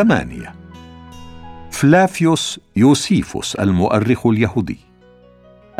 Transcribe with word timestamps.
ثمانية. 0.00 0.54
فلافيوس 1.70 2.60
يوسيفوس 2.76 3.54
المؤرخ 3.54 4.26
اليهودي. 4.26 4.78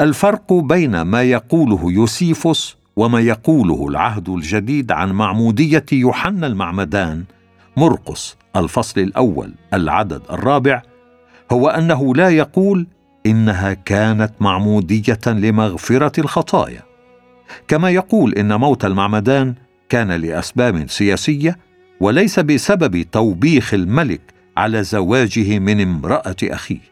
الفرق 0.01 0.53
بين 0.53 1.03
ما 1.03 1.23
يقوله 1.23 1.93
يوسيفوس 1.93 2.77
وما 2.97 3.21
يقوله 3.21 3.89
العهد 3.89 4.29
الجديد 4.29 4.93
عن 4.93 5.13
معمودية 5.13 5.85
يوحنا 5.93 6.47
المعمدان 6.47 7.25
مرقس 7.77 8.37
الفصل 8.57 9.01
الأول 9.01 9.55
العدد 9.75 10.23
الرابع 10.31 10.83
هو 11.53 11.69
أنه 11.69 12.15
لا 12.15 12.29
يقول 12.29 12.87
إنها 13.27 13.73
كانت 13.73 14.33
معمودية 14.41 15.21
لمغفرة 15.27 16.21
الخطايا. 16.21 16.83
كما 17.69 17.91
يقول 17.91 18.35
إن 18.35 18.55
موت 18.55 18.85
المعمدان 18.85 19.55
كان 19.89 20.13
لأسباب 20.13 20.91
سياسية 20.91 21.70
وليس 22.01 22.41
بسبب 22.41 23.03
توبيخ 23.03 23.75
الملك 23.75 24.21
على 24.57 24.83
زواجه 24.83 25.59
من 25.59 25.81
امرأة 25.81 26.37
أخيه. 26.43 26.91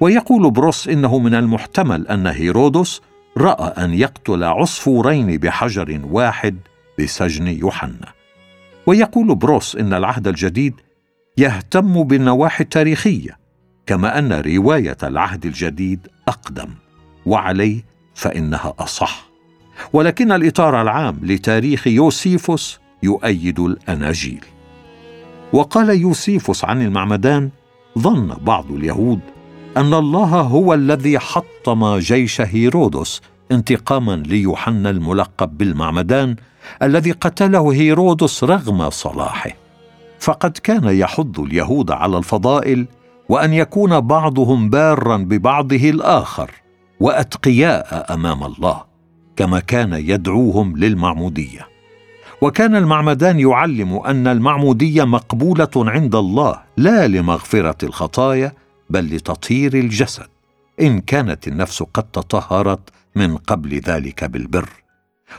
ويقول 0.00 0.50
بروس 0.50 0.88
إنه 0.88 1.18
من 1.18 1.34
المحتمل 1.34 2.08
أن 2.08 2.26
هيرودس 2.26 3.00
رأى 3.36 3.84
أن 3.84 3.94
يقتل 3.94 4.44
عصفورين 4.44 5.36
بحجر 5.36 6.00
واحد 6.04 6.56
بسجن 6.98 7.46
يوحنا. 7.46 8.12
ويقول 8.86 9.34
بروس 9.34 9.76
إن 9.76 9.94
العهد 9.94 10.28
الجديد 10.28 10.74
يهتم 11.38 12.02
بالنواحي 12.02 12.64
التاريخية 12.64 13.38
كما 13.86 14.18
أن 14.18 14.32
رواية 14.32 14.96
العهد 15.02 15.46
الجديد 15.46 16.08
أقدم 16.28 16.68
وعليه 17.26 17.84
فإنها 18.14 18.74
أصح. 18.78 19.26
ولكن 19.92 20.32
الإطار 20.32 20.82
العام 20.82 21.20
لتاريخ 21.22 21.86
يوسيفوس 21.86 22.80
يؤيد 23.06 23.58
الأناجيل. 23.60 24.44
وقال 25.52 25.88
يوسيفوس 25.90 26.64
عن 26.64 26.82
المعمدان 26.82 27.50
ظن 27.98 28.36
بعض 28.42 28.72
اليهود 28.72 29.20
أن 29.76 29.94
الله 29.94 30.40
هو 30.40 30.74
الذي 30.74 31.18
حطم 31.18 31.98
جيش 31.98 32.40
هيرودس 32.40 33.20
انتقاما 33.52 34.16
ليوحنا 34.16 34.90
الملقب 34.90 35.58
بالمعمدان 35.58 36.36
الذي 36.82 37.12
قتله 37.12 37.72
هيرودس 37.72 38.44
رغم 38.44 38.90
صلاحه. 38.90 39.50
فقد 40.20 40.50
كان 40.50 40.84
يحض 40.84 41.40
اليهود 41.40 41.90
على 41.90 42.18
الفضائل 42.18 42.86
وأن 43.28 43.52
يكون 43.52 44.00
بعضهم 44.00 44.70
بارا 44.70 45.16
ببعضه 45.16 45.90
الآخر 45.90 46.50
وأتقياء 47.00 48.14
أمام 48.14 48.44
الله 48.44 48.84
كما 49.36 49.60
كان 49.60 49.92
يدعوهم 49.92 50.76
للمعمودية. 50.76 51.75
وكان 52.42 52.76
المعمدان 52.76 53.40
يعلم 53.40 53.96
أن 53.96 54.26
المعمودية 54.26 55.04
مقبولة 55.04 55.70
عند 55.76 56.14
الله 56.14 56.62
لا 56.76 57.08
لمغفرة 57.08 57.84
الخطايا 57.84 58.52
بل 58.90 59.16
لتطهير 59.16 59.74
الجسد. 59.74 60.26
إن 60.80 61.00
كانت 61.00 61.48
النفس 61.48 61.82
قد 61.82 62.02
تطهرت 62.02 62.90
من 63.14 63.36
قبل 63.36 63.74
ذلك 63.74 64.24
بالبر. 64.24 64.68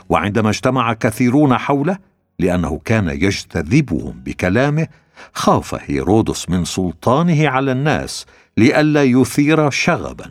وعندما 0.08 0.50
اجتمع 0.50 0.92
كثيرون 0.92 1.58
حوله 1.58 1.98
لأنه 2.38 2.80
كان 2.84 3.08
يجتذبهم 3.08 4.20
بكلامه 4.24 4.86
خاف 5.32 5.90
هيرودس 5.90 6.50
من 6.50 6.64
سلطانه 6.64 7.48
على 7.48 7.72
الناس 7.72 8.26
لئلا 8.56 9.02
يثير 9.02 9.70
شغبا 9.70 10.30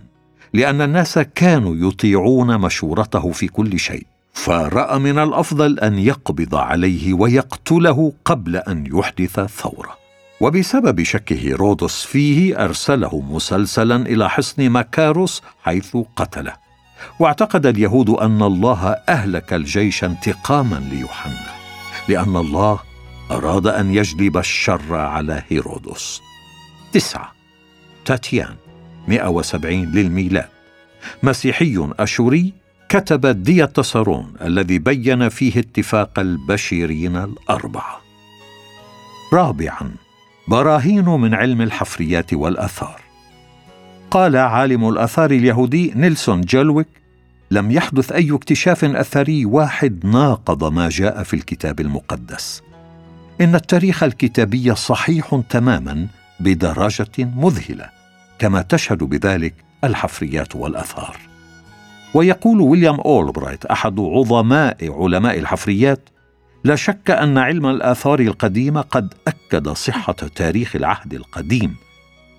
لأن 0.54 0.82
الناس 0.82 1.20
كانوا 1.20 1.76
يطيعون 1.76 2.58
مشورته 2.58 3.32
في 3.32 3.48
كل 3.48 3.80
شيء. 3.80 4.06
فراى 4.38 5.00
من 5.00 5.20
الافضل 5.20 5.80
ان 5.80 6.00
يقبض 6.00 6.56
عليه 6.56 7.14
ويقتله 7.14 8.14
قبل 8.26 8.56
ان 8.56 8.86
يحدث 8.94 9.40
ثوره. 9.40 9.98
وبسبب 10.42 11.04
شك 11.04 11.34
هيرودس 11.34 12.04
فيه 12.04 12.64
ارسله 12.66 13.22
مسلسلا 13.30 13.96
إلى 13.96 14.30
حصن 14.30 14.70
مكاروس 14.70 15.44
حيث 15.64 15.98
قتله. 16.16 16.54
واعتقد 17.20 17.66
اليهود 17.66 18.10
ان 18.10 18.42
الله 18.42 18.96
اهلك 19.10 19.54
الجيش 19.54 20.04
انتقاما 20.04 20.84
ليوحنا 20.92 21.48
لأن 22.10 22.36
الله 22.36 22.80
اراد 23.32 23.68
ان 23.68 23.94
يجلب 23.94 24.38
الشر 24.38 24.96
على 24.96 25.44
هيرودس 25.50 26.22
تسعة. 26.94 27.32
تاتيان 28.06 28.56
170 29.08 29.86
للميلاد. 29.92 30.50
مسيحي 31.24 31.90
أشوري 32.00 32.54
كتب 32.90 33.44
دياتسرون 33.44 34.34
الذي 34.42 34.80
بين 34.80 35.30
فيه 35.30 35.60
اتفاق 35.60 36.20
البشيرين 36.20 37.18
الاربعه 37.18 38.02
رابعا 39.34 39.92
براهين 40.48 41.06
من 41.06 41.34
علم 41.34 41.62
الحفريات 41.62 42.34
والآثار. 42.34 43.02
قال 44.12 44.36
عالم 44.36 44.90
الآثار 44.90 45.32
اليهودي 45.32 45.94
نيلسون 45.96 46.42
جلويك 46.42 46.88
لم 47.52 47.72
يحدث 47.72 48.12
أي 48.12 48.32
اكتشاف 48.32 48.86
أثري 48.86 49.46
واحد 49.46 50.06
ناقض 50.06 50.74
ما 50.74 50.90
جاء 50.90 51.24
في 51.24 51.34
الكتاب 51.34 51.80
المقدس. 51.80 52.62
إن 53.42 53.56
التاريخ 53.56 54.04
الكتابي 54.04 54.76
صحيح 54.76 55.42
تماما 55.50 56.08
بدرجه 56.40 57.12
مذهلة 57.20 57.90
كما 58.40 58.62
تشهد 58.62 59.04
بذلك 59.04 59.54
الحفريات 59.84 60.56
والآثار. 60.56 61.27
ويقول 62.14 62.62
ويليام 62.62 63.00
أولبرايت 63.00 63.66
أحد 63.66 64.00
عظماء 64.00 64.78
علماء 65.04 65.40
الحفريات 65.40 66.10
لا 66.64 66.76
شك 66.76 67.12
أن 67.12 67.38
علم 67.38 67.66
الآثار 67.66 68.20
القديمة 68.20 68.82
قد 68.82 69.14
أكد 69.28 69.70
صحة 69.70 70.14
تاريخ 70.14 70.76
العهد 70.76 71.14
القديم. 71.14 71.76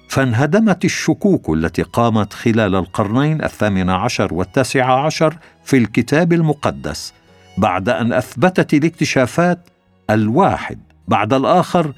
فانهدمت 0.08 0.84
الشكوك 0.84 1.50
التي 1.50 1.82
قامت 1.82 2.32
خلال 2.32 2.74
القرنين 2.74 3.44
الثامن 3.44 3.90
عشر 3.90 4.34
والتاسع 4.34 5.04
عشر 5.04 5.36
في 5.64 5.76
الكتاب 5.76 6.32
المقدس 6.32 7.12
بعد 7.58 7.88
أن 7.88 8.12
أثبتت 8.12 8.74
الاكتشافات 8.74 9.68
الواحد 10.10 10.78
بعد 11.08 11.32
الآخر 11.32 11.92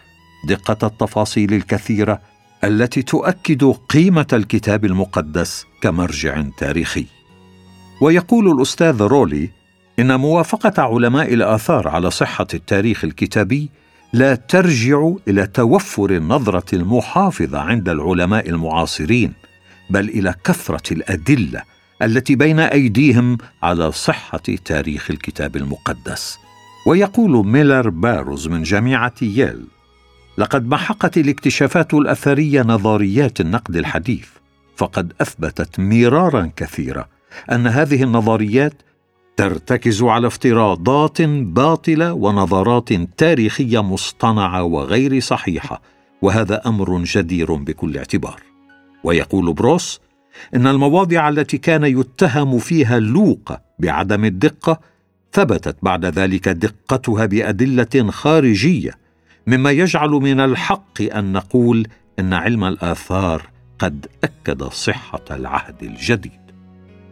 دقة 0.48 0.86
التفاصيل 0.86 1.54
الكثيرة 1.54 2.20
التي 2.64 3.02
تؤكد 3.02 3.64
قيمة 3.64 4.26
الكتاب 4.32 4.84
المقدس 4.84 5.66
كمرجع 5.80 6.42
تاريخي. 6.58 7.19
ويقول 8.00 8.50
الأستاذ 8.50 9.02
رولي 9.02 9.50
إن 9.98 10.20
موافقة 10.20 10.82
علماء 10.82 11.34
الآثار 11.34 11.88
على 11.88 12.10
صحة 12.10 12.46
التاريخ 12.54 13.04
الكتابي 13.04 13.70
لا 14.12 14.34
ترجع 14.34 15.12
إلى 15.28 15.46
توفر 15.46 16.10
النظرة 16.10 16.74
المحافظة 16.74 17.58
عند 17.58 17.88
العلماء 17.88 18.48
المعاصرين 18.48 19.32
بل 19.90 20.08
إلى 20.08 20.34
كثرة 20.44 20.92
الأدلة 20.92 21.62
التي 22.02 22.34
بين 22.34 22.60
أيديهم 22.60 23.38
على 23.62 23.92
صحة 23.92 24.42
تاريخ 24.64 25.10
الكتاب 25.10 25.56
المقدس. 25.56 26.38
ويقول 26.86 27.46
ميلر 27.46 27.88
باروز 27.88 28.48
من 28.48 28.62
جامعة 28.62 29.14
ييل 29.22 29.66
لقد 30.38 30.68
محقت 30.68 31.18
الاكتشافات 31.18 31.94
الأثرية 31.94 32.62
نظريات 32.62 33.40
النقد 33.40 33.76
الحديث 33.76 34.28
فقد 34.76 35.12
أثبتت 35.20 35.80
مرارا 35.80 36.50
كثيرة 36.56 37.19
أن 37.52 37.66
هذه 37.66 38.02
النظريات 38.02 38.74
ترتكز 39.36 40.02
على 40.02 40.26
افتراضات 40.26 41.22
باطلة 41.22 42.12
ونظرات 42.12 42.92
تاريخية 42.92 43.82
مصطنعة 43.82 44.62
وغير 44.62 45.20
صحيحة 45.20 45.82
وهذا 46.22 46.62
أمر 46.66 47.04
جدير 47.04 47.54
بكل 47.54 47.96
اعتبار. 47.96 48.42
ويقول 49.04 49.52
بروس 49.52 50.00
إن 50.54 50.66
المواضع 50.66 51.28
التي 51.28 51.58
كان 51.58 51.84
يتهم 51.84 52.58
فيها 52.58 52.98
لوقا 52.98 53.60
بعدم 53.78 54.24
الدقة 54.24 54.80
ثبتت 55.32 55.76
بعد 55.82 56.04
ذلك 56.06 56.48
دقتها 56.48 57.26
بأدلة 57.26 58.10
خارجية 58.10 58.90
مما 59.46 59.70
يجعل 59.70 60.10
من 60.10 60.40
الحق 60.40 61.02
أن 61.02 61.32
نقول 61.32 61.86
إن 62.18 62.32
علم 62.32 62.64
الآثار 62.64 63.42
قد 63.78 64.06
أكد 64.24 64.62
صحة 64.64 65.24
العهد 65.30 65.82
الجديد. 65.82 66.39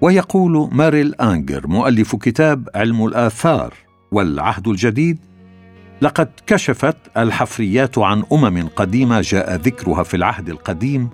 ويقول 0.00 0.68
ماريل 0.72 1.14
أنجر 1.14 1.66
مؤلف 1.66 2.16
كتاب 2.16 2.68
علم 2.74 3.06
الآثار 3.06 3.74
والعهد 4.12 4.68
الجديد 4.68 5.18
لقد 6.02 6.28
كشفت 6.46 6.96
الحفريات 7.16 7.98
عن 7.98 8.24
أمم 8.32 8.68
قديمة 8.76 9.20
جاء 9.20 9.54
ذكرها 9.54 10.02
في 10.02 10.16
العهد 10.16 10.48
القديم 10.48 11.08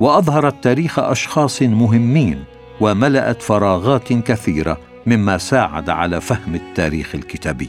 وأظهرت 0.00 0.64
تاريخ 0.64 0.98
أشخاص 0.98 1.62
مهمين 1.62 2.44
وملأت 2.80 3.42
فراغات 3.42 4.12
كثيرة 4.12 4.78
مما 5.06 5.38
ساعد 5.38 5.90
على 5.90 6.20
فهم 6.20 6.54
التاريخ 6.54 7.14
الكتابي. 7.14 7.68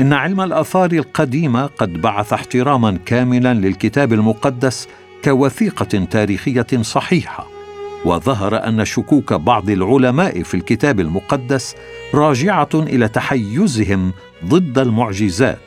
إن 0.00 0.12
علم 0.12 0.40
الآثار 0.40 0.92
القديمة 0.92 1.66
قد 1.66 1.92
بعث 1.92 2.32
احتراما 2.32 2.98
كاملا 3.06 3.54
للكتاب 3.54 4.12
المقدس 4.12 4.88
كوثيقة 5.24 6.04
تاريخية 6.04 6.66
صحيحة. 6.82 7.59
وظهر 8.04 8.68
أن 8.68 8.84
شكوك 8.84 9.32
بعض 9.32 9.70
العلماء 9.70 10.42
في 10.42 10.54
الكتاب 10.54 11.00
المقدس 11.00 11.74
راجعة 12.14 12.68
إلى 12.74 13.08
تحيزهم 13.08 14.12
ضد 14.44 14.78
المعجزات 14.78 15.58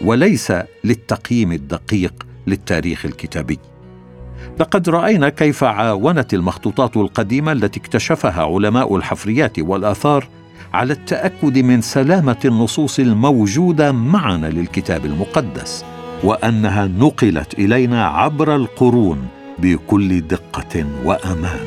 وليس 0.00 0.52
للتقييم 0.84 1.52
الدقيق 1.52 2.26
للتاريخ 2.46 3.06
الكتابي. 3.06 3.58
لقد 4.60 4.88
رأينا 4.88 5.28
كيف 5.28 5.64
عاونت 5.64 6.34
المخطوطات 6.34 6.96
القديمة 6.96 7.52
التي 7.52 7.80
اكتشفها 7.80 8.42
علماء 8.42 8.96
الحفريات 8.96 9.58
والآثار 9.58 10.28
على 10.74 10.92
التأكد 10.92 11.58
من 11.58 11.80
سلامة 11.80 12.36
النصوص 12.44 12.98
الموجودة 12.98 13.92
معنا 13.92 14.46
للكتاب 14.46 15.06
المقدس 15.06 15.84
وأنها 16.24 16.86
نقلت 16.86 17.58
إلينا 17.58 18.06
عبر 18.06 18.56
القرون 18.56 19.28
بكل 19.58 20.20
دقة 20.20 20.86
وأمان. 21.04 21.66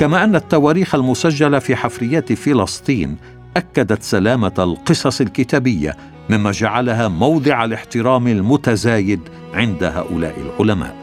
كما 0.00 0.24
أن 0.24 0.36
التواريخ 0.36 0.94
المسجلة 0.94 1.58
في 1.58 1.76
حفريات 1.76 2.32
فلسطين 2.32 3.16
أكدت 3.56 4.02
سلامة 4.02 4.52
القصص 4.58 5.20
الكتابية 5.20 5.96
مما 6.30 6.50
جعلها 6.50 7.08
موضع 7.08 7.64
الاحترام 7.64 8.28
المتزايد 8.28 9.20
عند 9.54 9.84
هؤلاء 9.84 10.34
العلماء. 10.40 10.96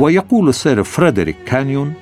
ويقول 0.00 0.48
السير 0.48 0.82
فريدريك 0.82 1.36
كانيون 1.46 1.94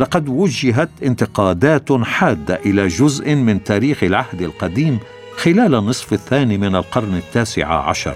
لقد 0.00 0.28
وجهت 0.28 0.90
انتقادات 1.02 1.92
حادة 1.92 2.54
إلى 2.66 2.86
جزء 2.86 3.34
من 3.34 3.64
تاريخ 3.64 4.04
العهد 4.04 4.42
القديم 4.42 4.98
خلال 5.36 5.74
النصف 5.74 6.12
الثاني 6.12 6.58
من 6.58 6.76
القرن 6.76 7.14
التاسع 7.14 7.88
عشر. 7.88 8.14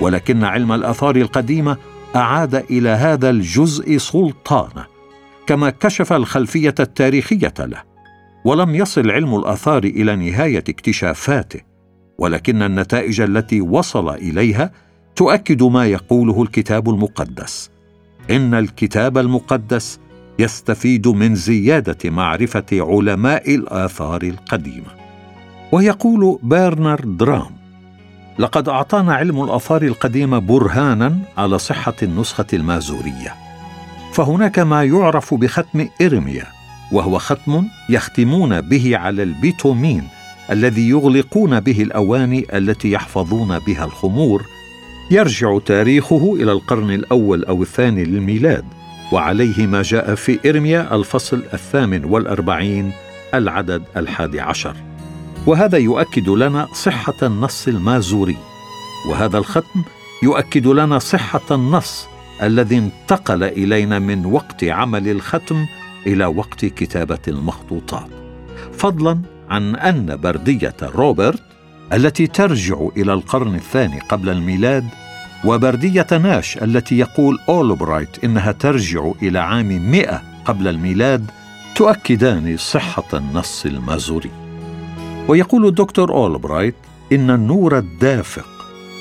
ولكن 0.00 0.44
علم 0.44 0.72
الآثار 0.72 1.16
القديمة 1.16 1.76
أعاد 2.16 2.54
إلى 2.54 2.88
هذا 2.88 3.30
الجزء 3.30 3.98
سلطانه 3.98 4.86
كما 5.46 5.70
كشف 5.70 6.12
الخلفية 6.12 6.74
التاريخية 6.80 7.54
له 7.58 7.82
ولم 8.44 8.74
يصل 8.74 9.10
علم 9.10 9.34
الآثار 9.36 9.84
إلى 9.84 10.16
نهاية 10.16 10.64
اكتشافاته 10.68 11.60
ولكن 12.18 12.62
النتائج 12.62 13.20
التي 13.20 13.60
وصل 13.60 14.08
إليها 14.10 14.72
تؤكد 15.16 15.62
ما 15.62 15.86
يقوله 15.86 16.42
الكتاب 16.42 16.90
المقدس 16.90 17.70
إن 18.30 18.54
الكتاب 18.54 19.18
المقدس 19.18 20.00
يستفيد 20.38 21.08
من 21.08 21.34
زيادة 21.34 22.10
معرفة 22.10 22.66
علماء 22.72 23.54
الآثار 23.54 24.22
القديمة. 24.22 25.00
ويقول 25.72 26.38
برنارد 26.42 27.16
درام 27.16 27.59
لقد 28.40 28.68
أعطانا 28.68 29.14
علم 29.14 29.42
الآثار 29.42 29.82
القديمة 29.82 30.38
برهانا 30.38 31.18
على 31.38 31.58
صحة 31.58 31.94
النسخة 32.02 32.46
المازورية. 32.52 33.34
فهناك 34.12 34.58
ما 34.58 34.84
يعرف 34.84 35.34
بختم 35.34 35.88
إرميا 36.02 36.46
وهو 36.92 37.18
ختم 37.18 37.64
يختمون 37.88 38.60
به 38.60 38.96
على 38.96 39.22
البيتومين 39.22 40.08
الذي 40.50 40.88
يغلقون 40.88 41.60
به 41.60 41.82
الأواني 41.82 42.46
التي 42.58 42.90
يحفظون 42.90 43.58
بها 43.58 43.84
الخمور. 43.84 44.42
يرجع 45.10 45.58
تاريخه 45.58 46.34
إلى 46.34 46.52
القرن 46.52 46.90
الأول 46.90 47.44
أو 47.44 47.62
الثاني 47.62 48.04
للميلاد 48.04 48.64
وعليه 49.12 49.66
ما 49.66 49.82
جاء 49.82 50.14
في 50.14 50.38
إرميا 50.46 50.94
الفصل 50.94 51.42
الثامن 51.52 52.04
والأربعين 52.04 52.92
العدد 53.34 53.82
الحادي 53.96 54.40
عشر. 54.40 54.89
وهذا 55.46 55.78
يؤكد 55.78 56.28
لنا 56.28 56.68
صحة 56.72 57.14
النص 57.22 57.68
المازوري. 57.68 58.36
وهذا 59.08 59.38
الختم 59.38 59.82
يؤكد 60.22 60.66
لنا 60.66 60.98
صحة 60.98 61.40
النص 61.50 62.06
الذي 62.42 62.78
انتقل 62.78 63.44
إلينا 63.44 63.98
من 63.98 64.26
وقت 64.26 64.64
عمل 64.64 65.08
الختم 65.08 65.66
إلى 66.06 66.26
وقت 66.26 66.64
كتابة 66.64 67.18
المخطوطات. 67.28 68.08
فضلا 68.72 69.20
عن 69.50 69.76
أن 69.76 70.16
بردية 70.16 70.76
روبرت 70.82 71.42
التي 71.92 72.26
ترجع 72.26 72.88
إلى 72.96 73.12
القرن 73.12 73.54
الثاني 73.54 74.00
قبل 74.00 74.28
الميلاد 74.28 74.84
وبردية 75.44 76.06
ناش 76.12 76.58
التي 76.58 76.98
يقول 76.98 77.38
أولبرايت 77.48 78.24
إنها 78.24 78.52
ترجع 78.52 79.12
إلى 79.22 79.38
عام 79.38 79.90
100 79.90 80.22
قبل 80.44 80.68
الميلاد 80.68 81.30
تؤكدان 81.74 82.56
صحة 82.56 83.08
النص 83.14 83.66
المازوري. 83.66 84.39
ويقول 85.30 85.66
الدكتور 85.66 86.12
أولبرايت 86.12 86.74
إن 87.12 87.30
النور 87.30 87.78
الدافق 87.78 88.48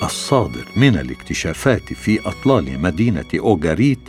الصادر 0.03 0.65
من 0.75 0.97
الاكتشافات 0.97 1.93
في 1.93 2.19
أطلال 2.27 2.81
مدينة 2.81 3.25
أوغاريت 3.35 3.99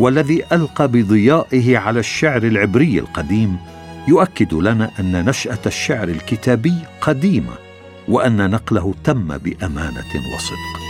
والذي 0.00 0.44
ألقى 0.52 0.88
بضيائه 0.88 1.78
على 1.78 2.00
الشعر 2.00 2.42
العبري 2.42 2.98
القديم 2.98 3.56
يؤكد 4.08 4.54
لنا 4.54 4.90
أن 5.00 5.24
نشأة 5.24 5.58
الشعر 5.66 6.08
الكتابي 6.08 6.74
قديمة 7.00 7.54
وأن 8.08 8.50
نقله 8.50 8.94
تم 9.04 9.38
بأمانة 9.38 10.34
وصدق. 10.34 10.80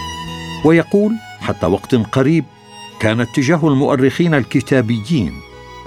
ويقول 0.65 1.13
حتى 1.41 1.67
وقت 1.67 1.95
قريب 1.95 2.45
كان 3.01 3.21
اتجاه 3.21 3.69
المؤرخين 3.69 4.35
الكتابيين 4.35 5.33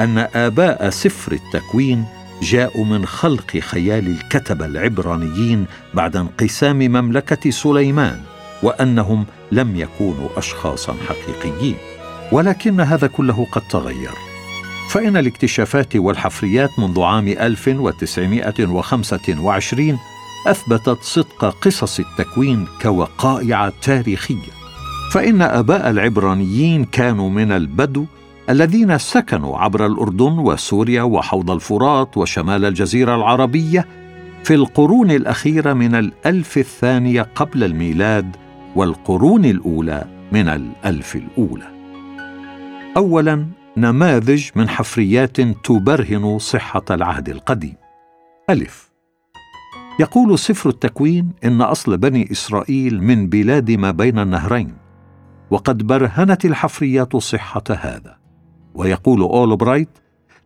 أن 0.02 0.18
آباء 0.18 0.90
سفر 0.90 1.32
التكوين 1.32 2.06
جاءوا 2.42 2.86
من 2.86 3.06
خلق 3.06 3.58
خيال 3.58 4.08
الكتبه 4.08 4.66
العبرانيين 4.66 5.66
بعد 5.94 6.16
انقسام 6.16 6.80
مملكة 6.80 7.52
سليمان 7.52 8.22
وأنهم 8.64 9.26
لم 9.52 9.76
يكونوا 9.76 10.30
اشخاصا 10.38 10.96
حقيقيين. 11.08 11.76
ولكن 12.32 12.82
هذا 12.82 13.08
كله 13.08 13.48
قد 13.52 13.62
تغير. 13.62 14.12
فإن 14.90 15.18
الاكتشافات 15.18 15.96
والحفريات 15.96 16.80
منذ 16.80 17.02
عام 17.02 17.28
1925 17.28 20.00
أثبتت 20.48 20.98
صدق 21.02 21.46
قصص 21.46 22.00
التكوين 22.00 22.68
كوقائع 22.82 23.72
تاريخية. 23.82 24.56
فإن 25.12 25.42
آباء 25.42 25.90
العبرانيين 25.90 26.86
كانوا 26.86 27.30
من 27.30 27.52
البدو 27.52 28.06
الذين 28.50 28.98
سكنوا 28.98 29.58
عبر 29.58 29.86
الأردن 29.86 30.40
وسوريا 30.40 31.02
وحوض 31.02 31.52
الفرات 31.52 32.18
وشمال 32.18 32.66
الجزيرة 32.66 33.16
العربية 33.16 33.88
في 34.44 34.54
القرون 34.54 35.12
الأخيرة 35.12 35.74
من 35.74 35.96
الألف 35.96 36.58
الثانية 36.58 37.22
قبل 37.22 37.64
الميلاد 37.64 38.36
والقرون 38.76 39.46
الأولى 39.46 40.06
من 40.32 40.48
الألف 40.48 41.16
الأولى. 41.16 41.68
اولا 42.98 43.46
نماذج 43.78 44.50
من 44.56 44.70
حفريات 44.70 45.42
تبرهن 45.42 46.40
صحة 46.40 46.86
العهد 46.92 47.30
القديم. 47.30 47.76
ألف. 48.50 48.92
يقول 50.00 50.40
سفر 50.40 50.70
التكوين 50.70 51.32
إن 51.44 51.62
أصل 51.62 51.98
بني 51.98 52.32
إسرائيل 52.32 53.04
من 53.04 53.30
بلاد 53.30 53.72
ما 53.72 53.92
بين 53.92 54.20
النهرين 54.20 54.74
وقد 55.50 55.88
برهنت 55.88 56.46
الحفريات 56.46 57.16
صحة 57.16 57.64
هذا. 57.70 58.25
ويقول 58.75 59.22
اولبرايت 59.22 59.89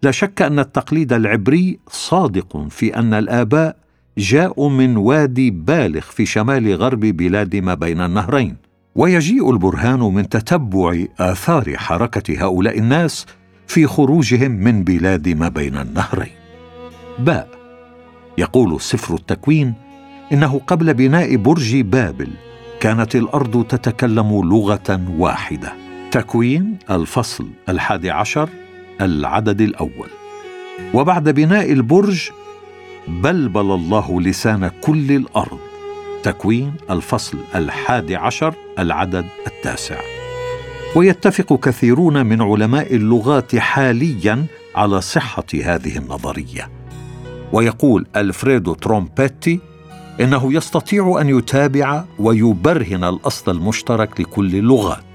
لا 0.03 0.11
شك 0.11 0.41
أن 0.41 0.59
التقليد 0.59 1.13
العبري 1.13 1.79
صادق 1.87 2.67
في 2.69 2.95
أن 2.95 3.13
الآباء 3.13 3.75
جاءوا 4.17 4.69
من 4.69 4.97
وادي 4.97 5.51
باليخ 5.51 6.01
في 6.01 6.25
شمال 6.25 6.75
غرب 6.75 6.99
بلاد 6.99 7.55
ما 7.55 7.73
بين 7.73 8.01
النهرين. 8.01 8.55
ويجيء 8.95 9.51
البرهان 9.51 9.99
من 9.99 10.29
تتبع 10.29 11.05
آثار 11.19 11.77
حركة 11.77 12.45
هؤلاء 12.45 12.79
الناس 12.79 13.25
في 13.67 13.87
خروجهم 13.87 14.51
من 14.51 14.83
بلاد 14.83 15.29
ما 15.29 15.47
بين 15.47 15.77
النهرين. 15.77 16.31
باء. 17.19 17.49
يقول 18.37 18.81
سفر 18.81 19.15
التكوين 19.15 19.73
إنه 20.33 20.61
قبل 20.67 20.93
بناء 20.93 21.35
برج 21.35 21.81
بابل 21.81 22.29
كانت 22.79 23.15
الأرض 23.15 23.63
تتكلم 23.63 24.41
لغة 24.43 25.01
واحدة. 25.17 25.88
تكوين 26.11 26.77
الفصل 26.91 27.47
الحادي 27.69 28.11
عشر 28.11 28.49
العدد 29.01 29.61
الأول. 29.61 30.09
وبعد 30.93 31.29
بناء 31.29 31.71
البرج 31.71 32.29
بلبل 33.07 33.71
الله 33.71 34.21
لسان 34.21 34.71
كل 34.81 35.11
الأرض. 35.11 35.59
تكوين 36.23 36.73
الفصل 36.89 37.37
الحادي 37.55 38.15
عشر 38.15 38.53
العدد 38.79 39.25
التاسع. 39.47 39.99
ويتفق 40.95 41.59
كثيرون 41.59 42.25
من 42.25 42.41
علماء 42.41 42.95
اللغات 42.95 43.55
حاليا 43.55 44.45
على 44.75 45.01
صحة 45.01 45.45
هذه 45.63 45.97
النظرية. 45.97 46.69
ويقول 47.53 48.05
ألفريدو 48.15 48.73
ترومبيتي 48.73 49.59
إنه 50.21 50.53
يستطيع 50.53 51.17
أن 51.21 51.29
يتابع 51.37 52.03
ويبرهن 52.19 53.03
الأصل 53.03 53.51
المشترك 53.51 54.21
لكل 54.21 54.55
اللغات. 54.55 55.08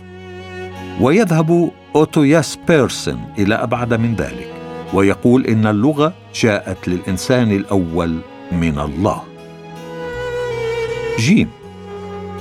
ويذهب 1.01 1.71
اوتو 1.97 2.59
ياسبيرسون 2.69 3.21
إلى 3.39 3.55
أبعد 3.55 3.95
من 3.95 4.15
ذلك 4.15 4.55
ويقول 4.93 5.47
إن 5.47 5.67
اللغة 5.67 6.13
جاءت 6.35 6.89
للإنسان 6.89 7.53
الأول 7.53 8.19
من 8.53 8.79
الله. 8.79 9.23
جيم. 11.19 11.49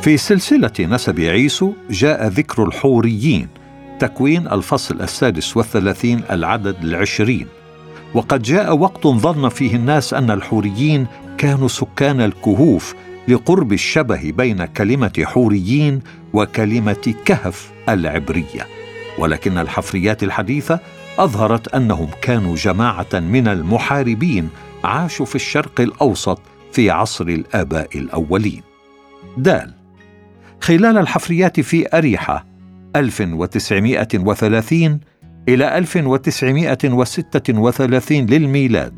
في 0.02 0.18
سلسلة 0.18 0.72
نسب 0.80 1.20
عيسو 1.20 1.74
جاء 1.90 2.28
ذكر 2.28 2.64
الحوريين 2.64 3.48
تكوين 4.00 4.48
الفصل 4.48 5.02
السادس 5.02 5.58
والثلاثين 5.58 6.22
العدد 6.32 6.76
العشرين. 6.84 7.48
وقد 8.14 8.42
جاء 8.42 8.78
وقت 8.78 9.08
ظن 9.08 9.50
فيه 9.50 9.76
الناس 9.76 10.14
أن 10.14 10.32
الحوريين 10.32 11.08
كانوا 11.38 11.68
سكان 11.68 12.22
الكهوف 12.22 12.96
لقرب 13.27 13.74
الشبه 13.74 14.32
بين 14.32 14.65
كلمة 14.65 15.24
حوريين 15.24 16.00
وكلمة 16.34 17.13
كهف 17.25 17.72
العبرية. 17.89 18.68
ولكن 19.18 19.58
الحفريات 19.58 20.24
الحديثة 20.24 20.80
أظهرت 21.20 21.75
أنهم 21.75 22.08
كانوا 22.22 22.56
جماعة 22.56 23.08
من 23.13 23.48
المحاربين 23.48 24.50
عاشوا 24.84 25.25
في 25.25 25.36
الشرق 25.36 25.82
الأوسط 25.82 26.42
في 26.72 26.92
عصر 26.92 27.27
الآباء 27.27 27.98
الأولين. 27.98 28.62
دال 29.38 29.74
خلال 30.62 30.98
الحفريات 30.98 31.60
في 31.60 31.98
أريحة 31.98 32.46
1930 32.96 35.00
إلى 35.50 35.77
1936 35.77 38.25
للميلاد 38.25 38.94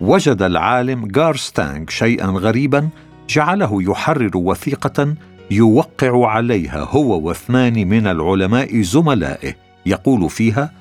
وجد 0.00 0.42
العالم 0.42 1.06
جارستانغ 1.06 1.84
شيئا 1.88 2.26
غريبا 2.26 2.88
جعله 3.28 3.82
يحرر 3.82 4.30
وثيقة 4.34 5.14
يوقع 5.50 6.28
عليها 6.28 6.80
هو 6.90 7.20
واثنان 7.20 7.88
من 7.88 8.06
العلماء 8.06 8.80
زملائه. 8.80 9.54
يقول 9.86 10.30
فيها 10.30 10.72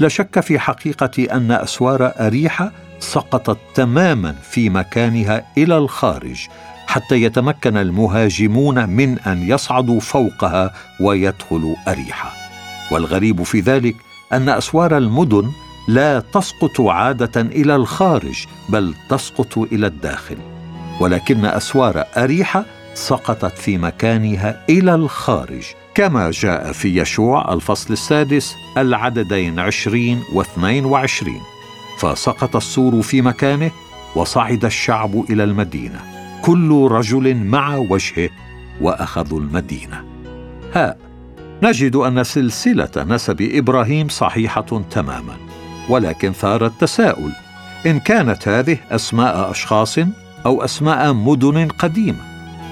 لا 0.00 0.08
شك 0.08 0.40
في 0.40 0.58
حقيقة 0.58 1.36
أن 1.36 1.52
أسوار 1.52 2.12
أريحة 2.20 2.72
سقطت 3.00 3.58
تماما 3.74 4.32
في 4.32 4.70
مكانها 4.70 5.44
إلى 5.58 5.78
الخارج 5.78 6.46
حتى 6.86 7.22
يتمكن 7.22 7.76
المهاجمون 7.76 8.88
من 8.88 9.18
أن 9.18 9.48
يصعدوا 9.48 10.00
فوقها 10.00 10.74
ويدخلوا 11.00 11.76
اريحه 11.88 12.32
والغريب 12.90 13.42
في 13.42 13.60
ذلك 13.60 13.96
أن 14.32 14.48
أسوار 14.48 14.96
المدن 14.96 15.50
لا 15.88 16.20
تسقط 16.20 16.80
عادة 16.80 17.40
إلى 17.40 17.76
الخارج 17.76 18.46
بل 18.68 18.94
تسقط 19.10 19.58
إلى 19.58 19.86
الداخل. 19.86 20.57
ولكن 21.00 21.44
أسوار 21.44 22.04
أريحة 22.16 22.64
سقطت 22.94 23.58
في 23.58 23.78
مكانها 23.78 24.64
إلى 24.70 24.94
الخارج. 24.94 25.64
كما 25.94 26.30
جاء 26.30 26.72
في 26.72 27.00
يشوع 27.00 27.52
الفصل 27.52 27.92
السادس 27.92 28.54
العددين 28.76 29.58
عشرين 29.58 30.22
واثنين 30.32 30.84
وعشرين. 30.84 31.40
فسقط 31.98 32.56
السور 32.56 33.02
في 33.02 33.22
مكانه 33.22 33.70
وصعد 34.14 34.64
الشعب 34.64 35.24
إلى 35.30 35.44
المدينة. 35.44 36.00
كل 36.42 36.88
رجل 36.90 37.36
مع 37.36 37.76
وجهه 37.76 38.30
وأخذوا 38.80 39.40
المدينة. 39.40 40.04
ها 40.74 40.96
نجد 41.62 41.96
أن 41.96 42.24
سلسلة 42.24 42.90
نسب 42.96 43.42
إبراهيم 43.42 44.08
صحيحة 44.08 44.82
تماما 44.90 45.36
ولكن 45.88 46.32
ثار 46.32 46.66
التساؤل. 46.66 47.32
إن 47.86 48.00
كانت 48.00 48.48
هذه 48.48 48.78
أسماء 48.90 49.50
أشخاص 49.50 49.98
أو 50.48 50.64
أسماء 50.64 51.12
مدن 51.12 51.68
قديمة. 51.68 52.18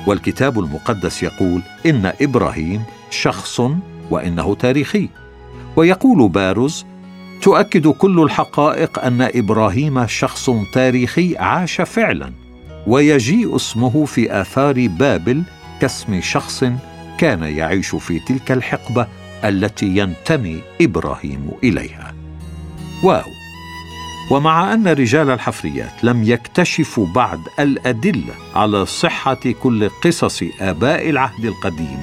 والكتاب 0.07 0.59
المقدس 0.59 1.23
يقول 1.23 1.63
إن 1.87 2.13
إبراهيم 2.21 2.83
شخص 3.11 3.61
وإنه 4.11 4.55
تاريخي. 4.55 5.09
ويقول 5.77 6.29
باروز 6.29 6.87
تؤكد 7.43 7.89
كل 7.89 8.23
الحقائق 8.23 9.05
أن 9.05 9.23
إبراهيم 9.23 10.07
شخص 10.07 10.51
تاريخي 10.73 11.37
عاش 11.37 11.81
فعلا 11.81 12.33
ويجيء 12.87 13.57
اسمه 13.57 14.05
في 14.05 14.41
آثار 14.41 14.87
بابل 14.87 15.43
كاسم 15.81 16.21
شخص 16.21 16.65
كان 17.19 17.43
يعيش 17.43 17.95
في 17.95 18.19
تلك 18.19 18.53
الحقبة 18.53 19.07
التي 19.45 19.87
ينتمي 19.87 20.61
إبراهيم 20.81 21.51
إليها. 21.65 22.15
واو! 23.03 23.36
ومع 24.31 24.75
أن 24.75 24.89
رجال 24.89 25.31
الحفريات 25.31 26.05
لم 26.05 26.23
يكتشفوا 26.23 27.07
بعد 27.07 27.41
الأدلة 27.61 28.35
على 28.55 28.87
صحة 28.87 29.39
كل 29.63 29.89
قصص 29.89 30.43
آباء 30.61 31.11
العهد 31.11 31.45
القديم 31.45 31.99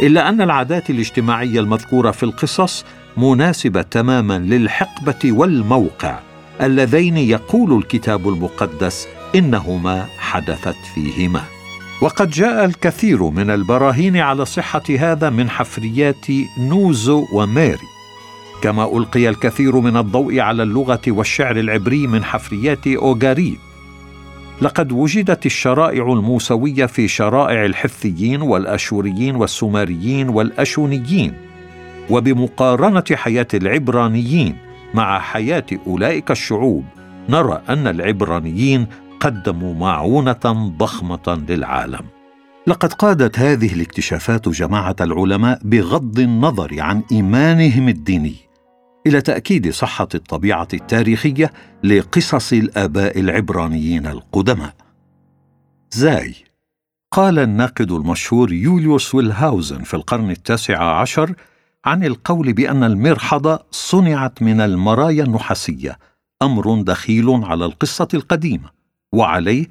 إلا 0.00 0.28
أن 0.28 0.40
العادات 0.40 0.90
الاجتماعية 0.90 1.60
المذكورة 1.60 2.10
في 2.10 2.22
القصص 2.22 2.84
مناسبة 3.16 3.82
تماما 3.82 4.38
للحقبة 4.38 5.32
والموقع 5.32 6.18
اللذين 6.60 7.16
يقول 7.16 7.78
الكتاب 7.78 8.28
المقدس 8.28 9.08
إنهما 9.34 10.06
حدثت 10.18 10.76
فيهما. 10.94 11.42
وقد 12.02 12.30
جاء 12.30 12.64
الكثير 12.64 13.22
من 13.22 13.50
البراهين 13.50 14.16
على 14.16 14.44
صحة 14.44 14.82
هذا 14.98 15.30
من 15.30 15.50
حفريات 15.50 16.26
نوزو 16.58 17.26
وماري 17.32 17.95
كما 18.62 18.96
ألقي 18.96 19.28
الكثير 19.28 19.80
من 19.80 19.96
الضوء 19.96 20.40
على 20.40 20.62
اللغة 20.62 21.00
والشعر 21.08 21.56
العبري 21.56 22.06
من 22.06 22.24
حفريات 22.24 22.86
اوغاريد 22.86 23.58
لقد 24.62 24.92
وجدت 24.92 25.46
الشرائع 25.46 26.12
الموسوية 26.12 26.86
في 26.86 27.08
شرائع 27.08 27.64
الحثيين 27.64 28.42
والأشوريين 28.42 29.36
والسومريين 29.36 30.28
والأشونيين 30.28 31.32
وبمقارنة 32.10 33.04
حياة 33.12 33.48
العبرانيين 33.54 34.56
مع 34.94 35.18
حياة 35.18 35.66
أولئك 35.86 36.30
الشعوب 36.30 36.84
نرى 37.28 37.62
أن 37.68 37.86
العبرانيين 37.86 38.86
قدموا 39.20 39.74
معونة 39.74 40.72
ضخمة 40.78 41.44
للعالم. 41.48 42.00
لقد 42.66 42.92
قادت 42.92 43.38
هذه 43.38 43.74
الاكتشافات 43.74 44.48
جماعة 44.48 44.96
العلماء 45.00 45.60
بغض 45.64 46.18
النظر 46.18 46.80
عن 46.80 47.02
إيمانهم 47.12 47.88
الديني. 47.88 48.45
إلى 49.06 49.20
تأكيد 49.20 49.70
صحة 49.70 50.08
الطبيعة 50.14 50.68
التاريخية 50.74 51.52
لقصص 51.84 52.52
الآباء 52.52 53.20
العبرانيين 53.20 54.06
القدماء. 54.06 54.74
زاي. 55.90 56.34
قال 57.12 57.38
الناقد 57.38 57.92
المشهور 57.92 58.52
يوليوس 58.52 59.14
ويلهاوزن 59.14 59.82
في 59.82 59.94
القرن 59.94 60.30
التاسع 60.30 61.00
عشر 61.00 61.34
عن 61.84 62.04
القول 62.04 62.52
بأن 62.52 62.84
المرحضة 62.84 63.58
صنعت 63.70 64.42
من 64.42 64.60
المرايا 64.60 65.24
النحاسية 65.24 65.98
أمر 66.42 66.82
دخيل 66.82 67.30
على 67.44 67.64
القصة 67.64 68.08
القديمة 68.14 68.70
وعليه 69.12 69.66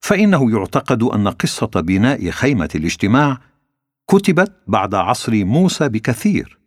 فإنه 0.00 0.50
يعتقد 0.50 1.02
أن 1.02 1.28
قصة 1.28 1.66
بناء 1.66 2.30
خيمة 2.30 2.68
الاجتماع 2.74 3.38
كتبت 4.10 4.52
بعد 4.66 4.94
عصر 4.94 5.44
موسى 5.44 5.88
بكثير. 5.88 6.61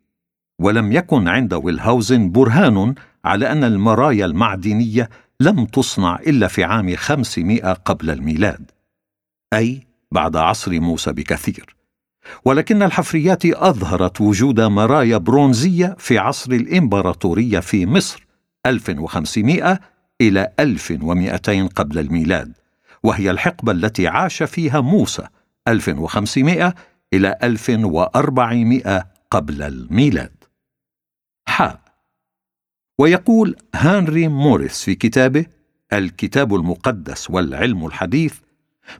ولم 0.59 0.91
يكن 0.91 1.27
عند 1.27 1.53
ويلهاوزن 1.53 2.31
برهان 2.31 2.95
على 3.25 3.51
أن 3.51 3.63
المرايا 3.63 4.25
المعدنية 4.25 5.09
لم 5.39 5.65
تصنع 5.65 6.19
إلا 6.27 6.47
في 6.47 6.63
عام 6.63 6.95
500 6.95 7.73
قبل 7.73 8.09
الميلاد 8.09 8.71
أي 9.53 9.87
بعد 10.11 10.35
عصر 10.35 10.79
موسى 10.79 11.11
بكثير. 11.11 11.75
ولكن 12.45 12.83
الحفريات 12.83 13.45
أظهرت 13.45 14.21
وجود 14.21 14.61
مرايا 14.61 15.17
برونزية 15.17 15.95
في 15.99 16.17
عصر 16.17 16.51
الإمبراطورية 16.51 17.59
في 17.59 17.85
مصر 17.85 18.27
1500 18.65 19.79
إلى 20.21 20.51
1200 20.59 21.67
قبل 21.67 21.99
الميلاد 21.99 22.53
وهي 23.03 23.31
الحقبة 23.31 23.71
التي 23.71 24.07
عاش 24.07 24.43
فيها 24.43 24.81
موسى 24.81 25.27
1500 25.67 26.75
إلى 27.13 27.37
1400 27.43 29.07
قبل 29.31 29.61
الميلاد. 29.61 30.34
حاء 31.47 31.79
ويقول 32.99 33.55
هنري 33.75 34.27
موريس 34.27 34.83
في 34.83 34.95
كتابه 34.95 35.45
الكتاب 35.93 36.55
المقدس 36.55 37.29
والعلم 37.29 37.85
الحديث 37.85 38.33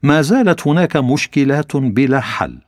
ما 0.03 0.21
زالت 0.21 0.67
هناك 0.67 0.97
مشكلات 0.97 1.75
بلا 1.75 2.19
حل 2.19 2.61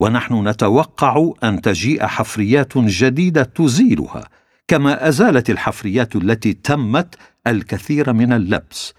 ونحن 0.00 0.48
نتوقع 0.48 1.30
أن 1.44 1.60
تجيء 1.60 2.06
حفريات 2.06 2.78
جديدة 2.78 3.42
تزيلها 3.42 4.28
كما 4.68 5.08
أزالت 5.08 5.50
الحفريات 5.50 6.16
التي 6.16 6.52
تمت 6.52 7.14
الكثير 7.46 8.12
من 8.12 8.32
اللبس 8.32 8.94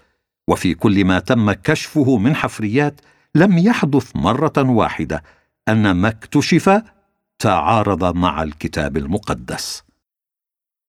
وفي 0.48 0.74
كل 0.74 1.04
ما 1.04 1.18
تم 1.18 1.52
كشفه 1.52 2.16
من 2.18 2.34
حفريات 2.34 3.00
لم 3.34 3.58
يحدث 3.58 4.16
مرة 4.16 4.52
واحدة 4.58 5.22
أن 5.68 5.90
ما 5.90 6.08
اكتشف 6.08 6.82
تعارض 7.38 8.16
مع 8.16 8.42
الكتاب 8.42 8.96
المقدس. 8.96 9.83